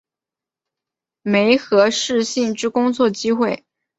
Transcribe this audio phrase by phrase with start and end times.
[1.21, 3.67] 媒合适性之工作机会